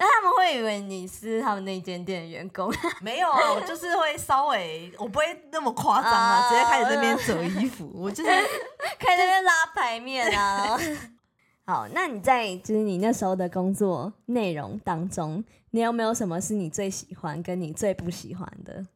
[0.00, 7.90] 那他们会以为你是他们那间店的员工， 没有啊，我就是会稍微，我不会那么夸张啊，直接开始在那边折衣服。
[7.94, 8.30] 我就是
[8.98, 10.78] 开始在那边拉牌面啊。
[11.66, 18.86] 好，那你在就是你那时候的工作内容当中，你有没有什么是你最喜欢跟你最不喜欢的？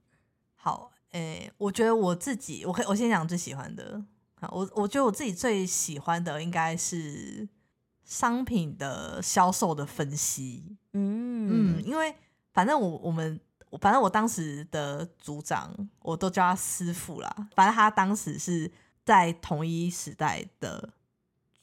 [0.57, 4.03] 好，诶、我觉得我自己，我可以我先讲最喜欢的。
[4.41, 7.47] 好，我我觉得我自己最喜欢的应该是
[8.05, 10.77] 商品的销售的分析。
[10.93, 12.15] 嗯，因为
[12.53, 13.41] 反正我我们
[13.81, 17.35] 反正我当时的组长，我都叫他师傅啦。
[17.55, 18.71] 反正他当时是
[19.05, 20.91] 在同一时代的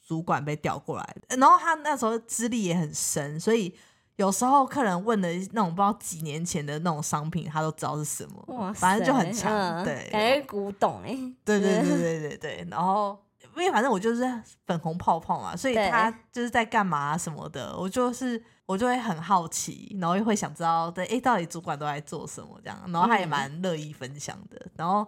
[0.06, 3.74] 主管被调过来的，然后他那时候资历也很深，所以
[4.16, 9.50] 有时候客人问的那种不知道几年前的那种商品，他都知道是什么，哇，反正就很强。
[9.50, 13.18] 嗯对，感觉古董哎、对对对 对对对，然后
[13.56, 14.22] 因为反正我就是
[14.66, 23.28] 粉红泡泡嘛，所以他就是在干嘛什么的，我就是我就会很好奇，然后又会想知道，对，哎，到底主管都在做什么这样，然后他也嗯。
[23.28, 25.06] 蛮乐意分享的，然后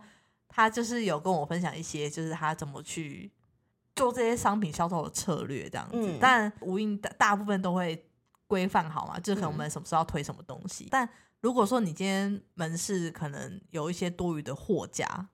[0.48, 3.32] 他就是有跟我分享一些，就是他怎么去
[3.96, 6.18] 做这些商品销售的策略这样子，嗯。
[6.20, 8.08] 但无印大大部分都会
[8.46, 9.58] 规范好嘛，就是可能我嗯。
[9.58, 11.08] 们什么时候要推什么东西，但
[11.40, 15.28] 如果说你今天门市可能有一些多余的货架，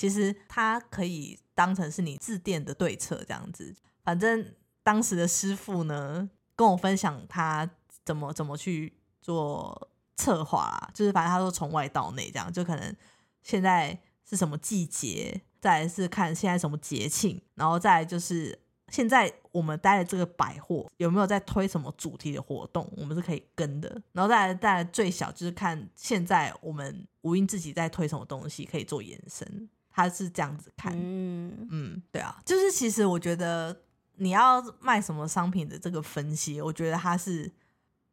[0.00, 3.76] 其实它可以当成是你自店的对策这样子。
[4.02, 7.68] 反正当时的师傅呢跟我分享他
[8.02, 12.96] 怎么怎么去做策划，就是反正他说从外到内这样，就可能
[13.42, 18.58] 现在是什么季节，再来是看现在什么节庆，然后再来就是
[18.88, 24.00] 现在我们待的这个百货有没有在推什么主题的活动，我们是可以跟的。
[24.12, 30.92] 然后再来再来最小就是看现在我们无印自己在推什么东西可以做延伸，他是这样子看。
[30.96, 33.76] 嗯嗯，对啊，就是其实我觉得
[34.16, 37.50] 你要卖什么商品的这个分析，我觉得它是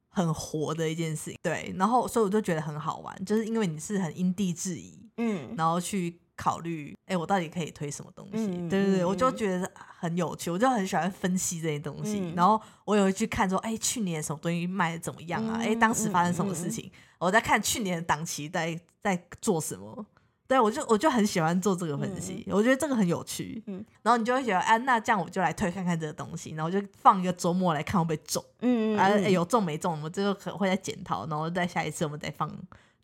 [0.10, 1.40] 很活的一件事情。
[1.42, 8.46] 对，然后所以我就觉得很好玩，就是因为你是很因地制宜，嗯，然后去考虑，哎、我到底可以推什么东西？
[8.48, 12.20] 嗯对对对，嗯我就嗯觉得很有趣，我就很喜欢分析这些东西。
[12.20, 15.60] 嗯然后我也会去看说，哎、去年什么东西卖的怎么样啊？
[15.62, 16.92] 哎、嗯当时发生什么事情？
[17.20, 20.06] 我在看去年的档期在在做什么。
[20.48, 23.62] 对，我就我就很喜欢做这个分析，我觉得这个很有趣。
[23.68, 28.44] 嗯然后你就会觉得，啊，那这样我就来推看看这个东西，然后就放一个周末来看会不会中。
[28.62, 32.50] 嗯嗯，啊、有中没中，我们最后可能会再检讨，然后再下一次我们再放。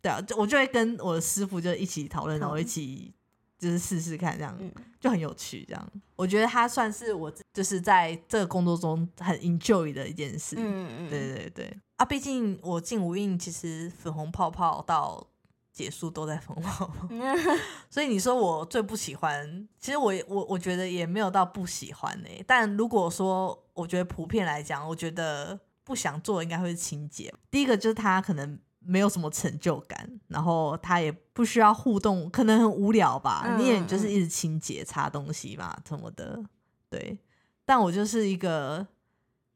[0.00, 3.12] 对啊，就我就会跟我的师傅就一起讨论，然后一起
[3.58, 5.64] 就是试试看，这样、嗯就很有趣。
[5.68, 10.56] 这样，我觉得他算是我就是在这个工作中很 enjoy 的一件事。
[10.58, 15.26] 嗯嗯，对对对啊，毕竟我进无印，其实粉红泡泡到
[15.74, 17.36] 结束都在粉红泡泡，嗯
[17.90, 27.34] 所以你说我最不喜欢，其实我我我觉得也没有到不喜欢呢、但如果说我觉得普遍来讲，我觉得不想做应该会是清洁。
[27.50, 33.42] 第一个就是他可能没有什么成就感，然后他也不需要互动，可能很无聊吧。
[33.46, 36.40] 嗯你也就是一直清洁擦东西嘛什么的，
[36.88, 37.18] 对。
[37.64, 38.86] 但我就是一个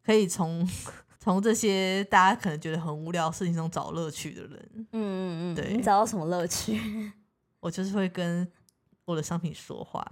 [0.04, 0.66] 可以从
[1.28, 4.70] 从这些大家可能觉得很无聊的事情中找乐趣的人。
[4.74, 7.12] 嗯嗯嗯，对你找到什么乐趣？
[7.60, 8.50] 我就是会跟
[9.04, 10.02] 我的商品说话，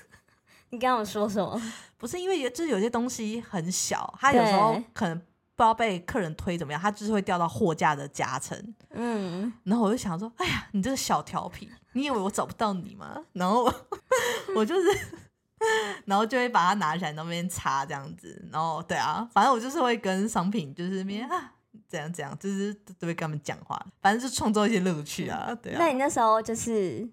[0.68, 1.58] 你刚刚说什么？
[1.96, 8.74] 不是因为有就是有些东西很小，它有时候可能不知道被客人推怎么样，它就是会掉到货架的夹层。
[8.90, 13.24] 嗯，然后我就想说，哎呀，你这个小调皮，你以为我找不到你吗？
[13.32, 13.72] 然后
[14.54, 14.98] 我就是
[16.06, 21.52] 然后就会把它拿起来那边擦这样子，然后对啊，反正我就是会跟商品就是那边啊
[21.88, 25.76] 这样这样，就是都会跟他们讲话，反正就创造一些乐趣啊，对啊。
[25.78, 27.08] 那你那时候就是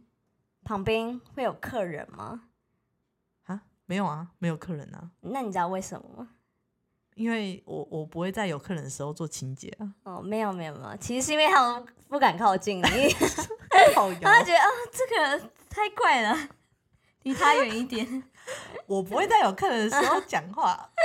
[0.64, 2.42] 旁边会有客人吗？
[3.46, 6.30] 啊，没有啊，没有客人啊，那你知道为什么吗？
[7.16, 12.84] 因为我我不会在有客人的时候做清洁啊，哦，没有没有没有，其实是因为他们不敢靠近你，
[13.94, 16.48] 好他们觉得啊、这个人太怪了，
[17.24, 18.24] 离他远一点。
[18.86, 20.90] 我不会在有客人的时候讲话。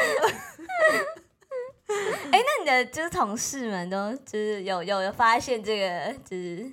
[1.87, 6.65] 哎、那你的就是同事们都就是有有有发现这个就是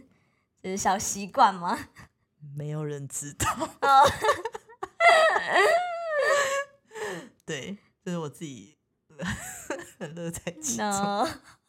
[0.63, 1.77] 就是小习惯吗？
[2.55, 3.47] 没有人知道。
[3.81, 4.09] 哦，
[7.45, 8.77] 对，这是我自己
[9.99, 10.87] 很乐在其中。
[10.87, 11.25] 那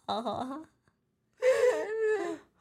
[0.07, 0.61] 好好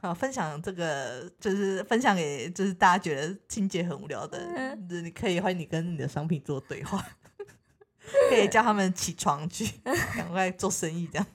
[0.02, 7.06] 好，分享这个就是分享给就是大家觉得清洁很无聊的，嗯就是你可以欢迎你跟你的商品做对话，
[8.30, 9.80] 可以叫他们起床去，
[10.16, 11.26] 赶快做生意这样。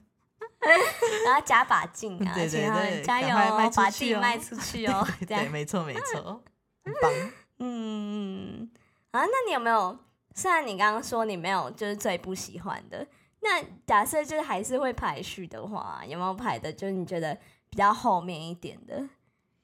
[1.24, 6.42] 然后加把劲啊，对对对加油把地卖出去哦， 对，没错没错，
[6.84, 7.12] 很棒。
[7.60, 8.68] 嗯，
[9.12, 9.96] 啊，那你有没有？
[10.34, 13.06] 虽然你刚刚说你没有就是最不喜欢的，
[13.40, 16.72] 那假设就是还是会排序的话，有没有排的？
[16.72, 17.38] 就是你觉得
[17.76, 19.06] 比较后面一点的，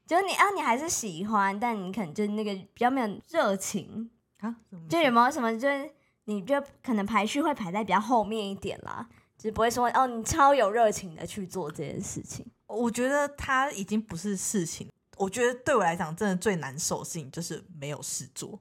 [0.06, 4.10] 就是你啊，你还是喜欢，但你可能就是那个比较没有热情，
[4.40, 4.54] 啊，
[4.86, 5.90] 就有没有什么就是
[6.24, 9.08] 你就可能排序会排在比较后面一点啦，
[9.38, 12.44] 就是不会说哦，你超有热情的去做这件事情。
[12.66, 14.90] 我觉得它已经不是事情。
[15.16, 18.60] 我觉得对我来讲，真的最难受的事情就是没有事做。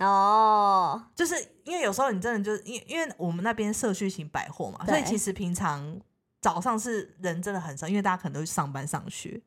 [0.00, 1.34] 哦，就是
[1.64, 5.98] 因为有时候你真的就是因为因为我们那边社区型百货嘛，所以其实平常
[6.40, 9.40] 早上是人真的很少，因为大家可能都去上班上学，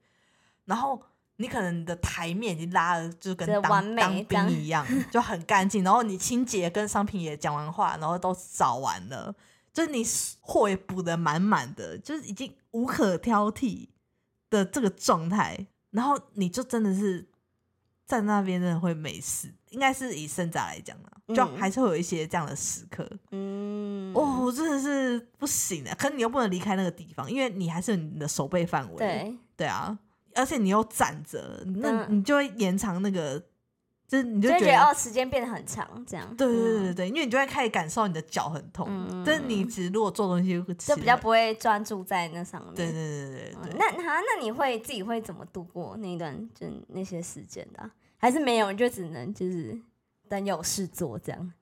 [0.65, 1.01] 然后
[1.37, 9.33] 你可能你的台面已经拉的就跟当当兵一样， 就很干净，然后你清洁跟商品也讲完话，然后都扫完了，
[9.73, 10.05] 就是你
[10.39, 13.87] 货也补的满满的，就是已经无可挑剔
[14.49, 17.27] 的这个状态，然后你就真的是
[18.05, 23.09] 在那边真的会没事，应该是以生长来讲啦，就嗯还是会有一些这样的时刻。
[23.31, 28.97] 嗯，哦，我真的是不行的，可是你又不能离开那个地方，因为你还是有你的手背范围。
[28.97, 29.97] 对，对啊，
[30.35, 33.41] 而且你又站着，那嗯你就会延长那个，
[34.13, 36.35] 就是你就觉得哦，时间变得很长，这样。
[36.37, 42.75] 对对对嗯对对，因为你就会开始感受你的脚很痛，嗯但是你其实如果做东西就就比较不会专注在那上面。
[42.75, 43.73] 对对对对对。
[43.75, 49.75] 那哈，那你会自己会怎么度过那一段就那些时间的啊、还是没有，你就只能就是
[50.29, 51.53] 等有事做这样？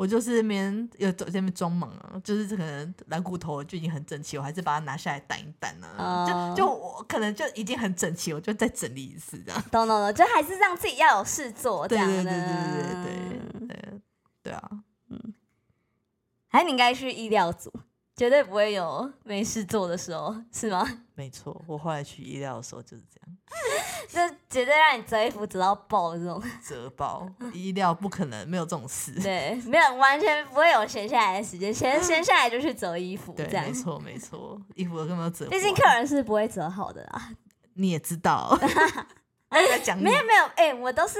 [0.00, 6.24] 我就是那边有在那边装忙啊，就是可能蓝骨头就已经很整齐，我还是把它拿下来掸一掸啊。
[6.24, 9.62] 哦就就我可能就已经很整齐，我就再整理一次这样。
[9.70, 12.14] 懂懂懂，就还是让自己要有事做这样的。
[12.14, 14.00] 对对对对对对对对
[14.44, 14.70] 对啊！
[16.48, 17.70] 还是你应该去医疗组，
[18.20, 20.86] 绝对不会有没事做的时候，是吗？
[21.14, 26.42] 没错，我后来去医疗的时候就是这样， 就绝对让你折衣服折到爆这种。
[26.62, 29.18] 折爆医疗不可能没有这种事。
[29.22, 33.72] 对，没有完全不会有闲下来的时间，闲 闲下来就去折衣服对，这样没。
[33.72, 35.58] 错没错，衣服根本都折不完。
[35.58, 37.30] 毕竟客人是不会折好的啦。
[37.72, 38.54] 你也知道，
[39.48, 41.18] 在讲你没有没有，哎、我都是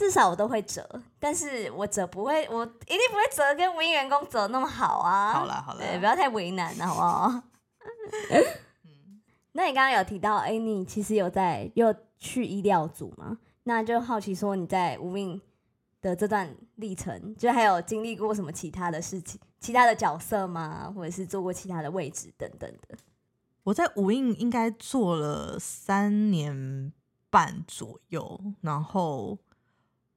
[0.00, 5.34] 至少我都会折，但是我折不会，我一定不会折跟无印员工折那么好啊。
[5.34, 7.42] 好啦好啦对，不要太为难了，好不好？
[9.52, 13.36] 那你刚刚有提到，哎、你其实有在又去医疗组吗？
[13.64, 15.38] 那就好奇说你在无印
[16.00, 20.90] 的这段历程，就还有经历过什么其他的事情、其他的角色吗？
[20.96, 22.96] 或者是做过其他的位置等等的？
[23.64, 26.90] 我在无印应该做了三年
[27.28, 29.36] 半左右，然后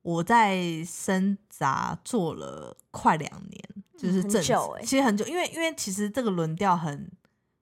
[0.04, 3.64] 我在深杂做了快两年，
[3.97, 4.86] 就是很久欸。
[4.86, 7.10] 其实很久，因为因为其实这个轮调很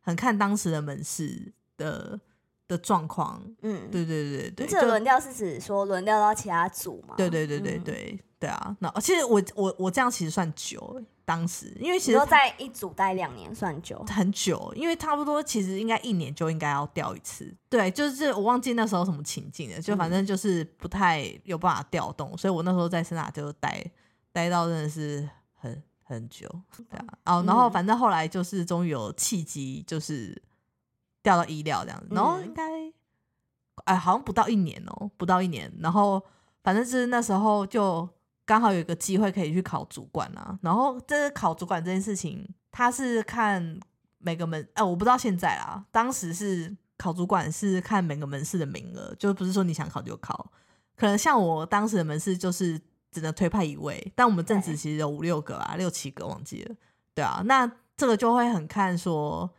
[0.02, 2.20] 很看当时的门市的
[2.68, 7.14] 的状况，嗯，对对对对，这个轮调是指说轮调到其他组吗？
[7.16, 7.84] 对对对对嗯。
[7.84, 17.54] 对、对啊，那其实我我我这样其实算久，当时因为其实它在一组待两年算久，很久，因为差不多其实应该一年就应该要调一次。
[17.70, 23.86] 对，就是我忘记那时候什么情境了，就反正就是不太有办法调动，所以我那时候在森达就待
[24.32, 26.48] 待到真的是很很久，
[26.90, 27.06] 对啊。
[27.26, 27.72] 哦，然后嗯。
[27.72, 30.42] 反正后来就是终于有契机，就是
[31.24, 32.46] 调到医疗这样子，然后嗯。
[32.46, 32.64] 应该
[33.86, 36.22] 哎好像不到一年哦，不到一年，然后
[36.64, 38.08] 反正是那时候就
[38.52, 43.80] 刚好有一个机会可以去考主管啊，然后这是考主管这件事情，他是看
[44.18, 50.52] 每个门，哎、我不知道现在啦，当时是考主管是看每个门市的名额，就不是说你想考就考，
[50.98, 52.78] 可能像我当时的门市就是
[53.10, 56.76] 只能推派一位，但我们正职其实有五六个啊，六七个忘记了。
[57.16, 59.50] 对啊，那这个就会很看说，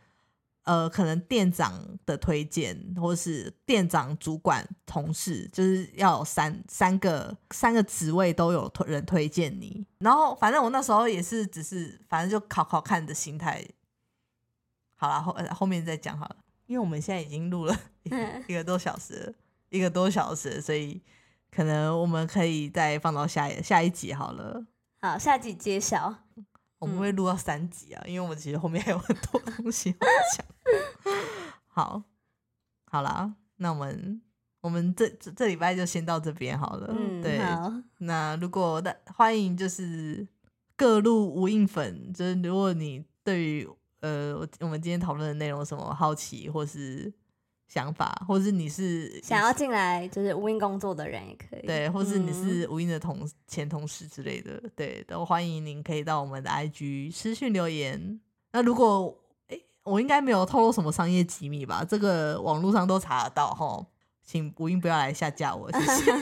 [0.63, 9.85] 呃，可能店长的推荐，或是店长、主管、同事，就是要有三三个三个职位都有推人推荐你。
[9.99, 13.61] 然后反正我那时候也是只是反正就考考看的心态。
[14.95, 17.77] 好了，后呃后面再讲好了，因为我们现在已经录了
[18.47, 19.33] 一个多小时了，
[19.69, 21.01] 一个多小时，所以
[21.51, 24.65] 可能我们可以再放到下下一集好了。
[25.01, 26.15] 好，下集揭晓。
[26.79, 30.45] 我们会录到三集啊，因为我们其实后面还有很多东西要讲。
[31.73, 32.03] 好，
[32.85, 34.21] 好啦，那我们
[34.61, 36.95] 我们这这这礼拜就先到这边好了。
[36.95, 40.27] 嗯，对，好，那如果的欢迎就是
[40.77, 43.67] 各路无印粉，就是如果你对于
[44.01, 47.11] 呃我我们今天讨论的内容有什么好奇或是
[47.67, 51.65] 想法，或是你是想要进来就是无印工作的人也可以。
[51.65, 58.19] 对，或是你嗯是无印的同前同事之类的，对，都欢迎您可以到我们的 IG 私讯留言。
[58.51, 59.22] 那如果诶，
[59.83, 61.83] 我应该没有透露什么商业机密吧？
[61.87, 63.85] 这个网络上都查得到哈，
[64.23, 66.11] 请吴英不要来下架我，谢谢。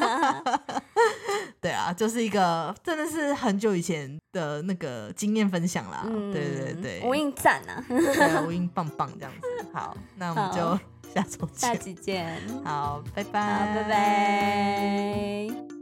[1.62, 6.03] 对啊，就是一个真的是很久以前的那个经验分享啦。
[6.05, 9.66] 嗯，对对对，吴英赞啊，对无印 棒棒这样子。
[9.72, 10.80] 好，那我们就
[11.14, 11.95] 下周下见。
[11.95, 12.41] 集见。
[12.64, 15.81] 好，拜好，拜，拜拜。